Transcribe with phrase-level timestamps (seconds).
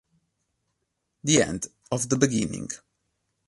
[1.23, 2.69] The End of the Beginning